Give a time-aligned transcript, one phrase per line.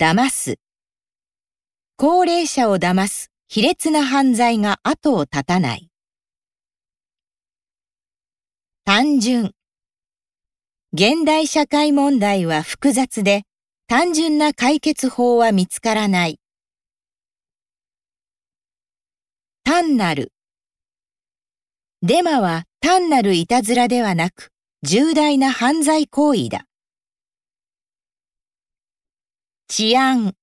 [0.00, 0.56] 騙す。
[1.98, 5.90] 高齢者を騙す卑劣な犯罪が後を絶たない。
[8.86, 9.52] 単純。
[10.94, 13.42] 現代社会問題は複雑で、
[13.86, 16.40] 単純な解決法は見つからない。
[19.62, 20.32] 単なる。
[22.00, 24.52] デマは単なるいたずらではなく、
[24.82, 26.64] 重大な犯罪行為だ。
[29.74, 30.34] 治安。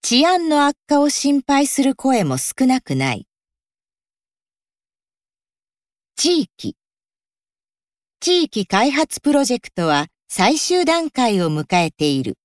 [0.00, 3.28] 治安の悪化を心配する声も少なくない。
[6.16, 6.74] 地域。
[8.18, 12.38] 地域開発プロジェクトは最終段階を迎えている。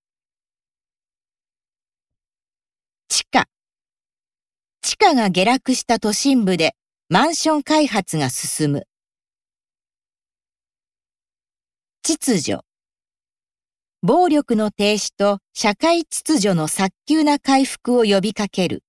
[3.08, 3.46] 地価。
[4.82, 6.76] 地価が下落した都心部で
[7.08, 8.84] マンション開発が進む。
[12.04, 12.67] 秩序。
[14.08, 18.86] 暴力の停止と社会秩序の早急な回復を呼びかける。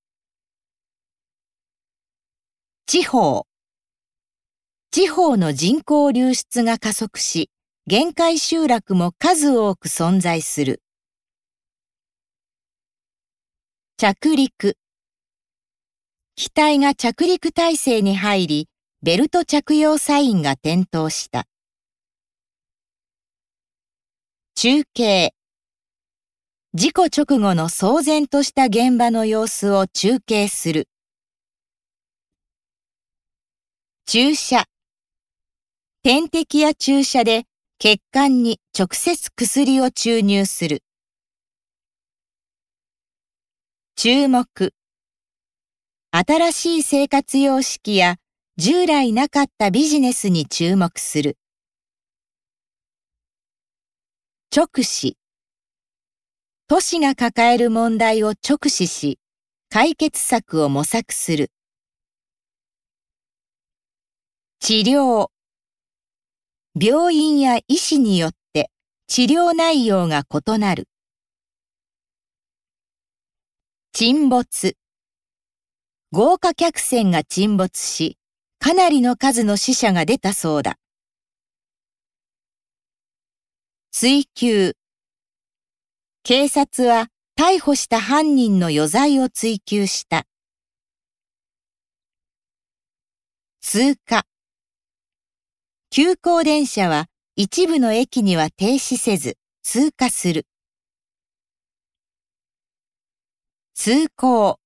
[2.87, 3.45] 地方。
[4.93, 7.51] 地方の人口流出が加速し、
[7.89, 10.83] 限界集落も数多く存在する。
[13.97, 14.77] 着陸。
[16.37, 18.69] 機体が着陸体制に入り、
[19.03, 21.48] ベルト着用サインが点灯した。
[24.61, 25.35] 中継。
[26.75, 30.89] 事故直後の騒然とした現場の様子を中継する。
[34.05, 34.65] 注射。
[36.03, 37.45] 点滴や注射で
[37.79, 40.83] 血管に直接薬を注入する。
[43.95, 44.75] 注目。
[46.11, 48.17] 新しい生活様式や
[48.57, 51.37] 従来なかったビジネスに注目する。
[54.51, 55.19] 直視。
[56.69, 59.19] 都市が抱える問題を直視し、
[59.69, 61.53] 解決策を模索する。
[64.61, 65.29] 治療。
[66.81, 68.71] 病院や医師によって
[69.07, 70.89] 治療内容が異なる。
[73.93, 74.79] 沈没。
[76.11, 78.17] 豪華客船が沈没し、
[78.59, 80.79] かなりの数の死者が出たそうだ。
[84.01, 84.77] 追及。
[86.23, 90.25] 警察は逮捕した犯人の余罪を追及した。
[93.61, 94.25] 通過。
[95.91, 100.47] 急行電車は一部の駅には停止せず通過する。
[103.75, 104.61] 通行。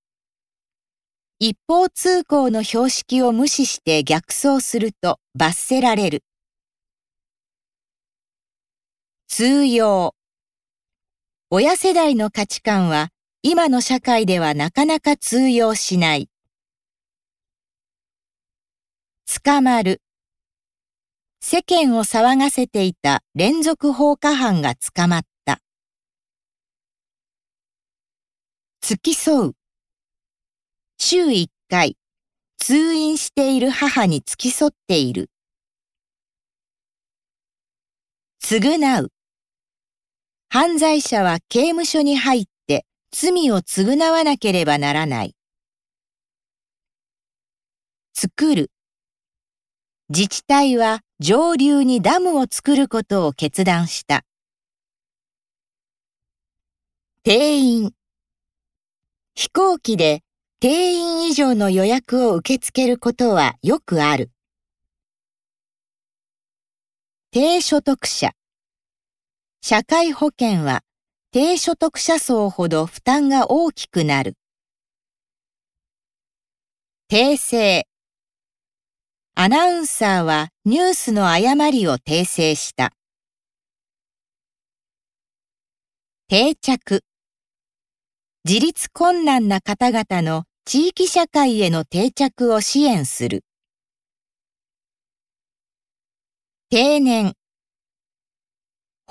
[1.38, 6.22] 一方通行の標識を無視して逆走すると罰せられる。
[9.34, 10.14] 通用。
[11.48, 13.08] 親世代の価値観は
[13.40, 16.28] 今の社会ではなかなか通用しない。
[19.42, 20.02] 捕まる。
[21.40, 25.62] 世間を騒がせていた連続放火犯が捕まった。
[28.82, 29.54] 付き添う。
[30.98, 31.96] 週一回、
[32.58, 35.30] 通院している母に付き添っている。
[38.44, 39.10] 償う。
[40.54, 45.34] 犯罪者は刑務所に入って罪を償わなければならない。
[48.12, 48.70] 作る。
[50.10, 54.26] 自治体は上流にダムを作ることを決断した。
[57.22, 57.94] 定員。
[59.34, 60.20] 飛行機で
[60.60, 64.30] 定員以上の予約を受け付けることはよくある。
[67.30, 68.34] 低所得者。
[69.64, 70.82] 社会保険は
[71.30, 74.36] 低所得者層ほど負担が大きくなる。
[77.08, 77.86] 訂正。
[79.36, 82.92] アナウンサーはニュースの誤りを訂正した。
[86.26, 87.04] 定着。
[88.44, 93.44] 自立困難な方々の地域社会への定着を支援する。
[96.68, 97.34] 定年。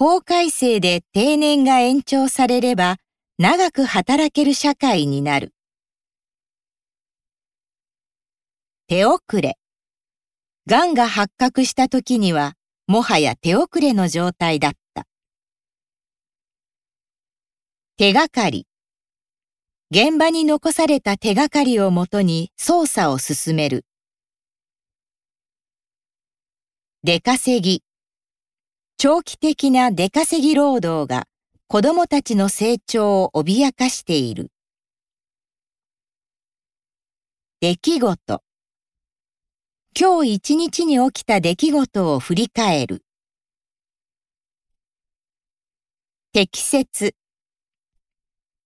[0.03, 2.97] 法改正で定年が延長されれば
[3.37, 5.53] 長く働ける社会になる。
[8.87, 9.59] 手遅れ。
[10.65, 12.53] 癌が発覚した時には
[12.87, 15.05] もはや手遅れの状態だった。
[17.97, 18.65] 手がかり。
[19.91, 23.85] 現場に残された手がかりをもとに捜査を進める。
[27.03, 27.83] 出稼ぎ。
[29.03, 31.23] 長期的な出稼ぎ労働が
[31.65, 34.51] 子供たちの成長を脅かしている。
[37.61, 38.43] 出来事
[39.99, 43.03] 今日一日に起きた出来事を振り返る。
[46.31, 47.15] 適切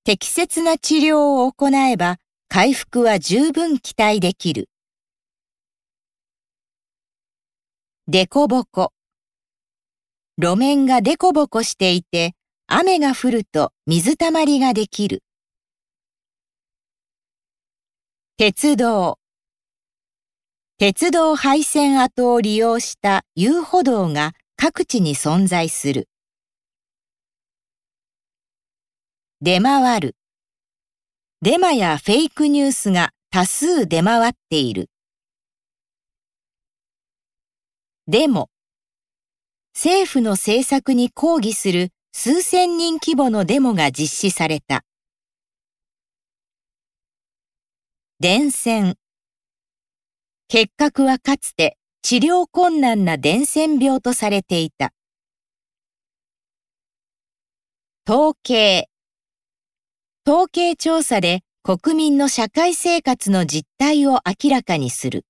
[0.03, 2.17] 適切な治療を行えば
[2.49, 4.67] 回復は十分期待できる。
[8.09, 8.91] でこぼこ
[10.37, 12.35] 路面がでこぼこしていて
[12.67, 15.23] 雨が降ると水たまりができる。
[18.35, 19.17] 鉄道
[20.77, 26.09] 鉄道廃線跡を利用した遊歩道が各地に存在する。
[29.39, 30.17] 出回る。
[31.41, 34.89] デマやフェイクニュースが多数出回っている。
[38.07, 38.49] でも、
[39.77, 44.85] 政府の政策に抗議する数千人規模のデモが実施された。
[48.21, 48.95] 伝染
[50.47, 54.93] 結核はかつて治療困難な伝染病とされていた。
[58.09, 58.87] 統計
[60.25, 65.25] 統計調査で国民の社会生活の実態を明らかにする。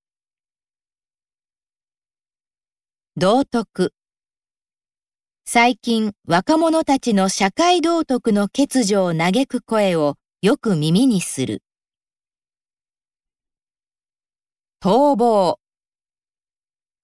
[3.17, 3.91] 道徳
[5.47, 11.61] 最近若者たちの社会道徳の欠如を嘆く声をよく耳にする。
[14.81, 15.59] 逃亡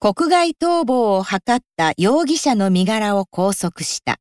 [0.00, 4.18] 国外逃亡を図った容疑者の身柄を拘束した。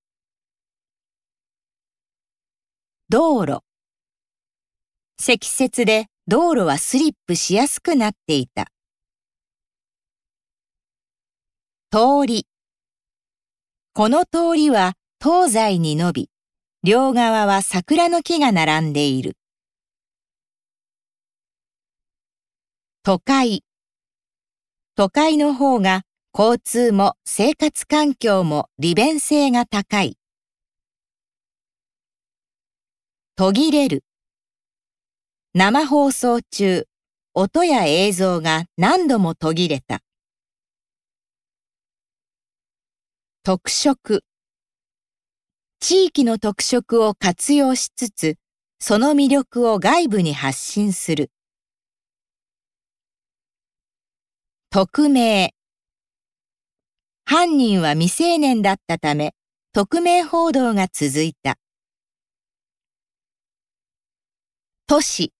[3.09, 3.62] 道路
[5.19, 8.68] 積雪で道路はスリップしやすくなっていた。
[11.89, 12.45] 通り
[13.94, 16.30] この通りは東西に伸び、
[16.82, 19.36] 両側は桜の木が並んでいる。
[23.04, 23.66] 都会
[24.96, 26.04] 都会の方が
[26.34, 30.18] 交通も生活環境も利便性が高い。
[33.36, 34.06] 途切れる
[35.54, 36.88] 生放送中、
[37.34, 40.00] 音や映像が何度も途切れた。
[43.44, 44.24] 特色
[45.80, 48.36] 地域の特色を活用しつつ、
[48.80, 51.32] その魅力を外部に発信する。
[54.70, 55.56] 匿名
[57.26, 59.34] 犯人は未成年だったため、
[59.74, 61.58] 匿名報道が続いた。
[64.86, 65.34] 都市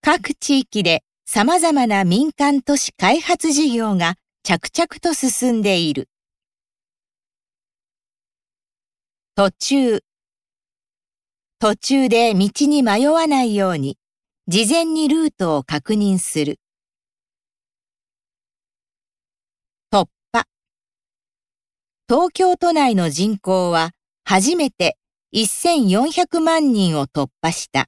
[0.00, 6.08] 各地域で様々な民間都市開発事業が着々と進んでいる。
[9.40, 10.00] 途中
[11.58, 13.96] 途中で道に迷わないように
[14.46, 16.60] 事前にルートを確認する。
[19.90, 20.44] 突破
[22.06, 23.92] 東京都内の人口は
[24.26, 24.98] 初めて
[25.34, 27.86] 1400万人を突破した。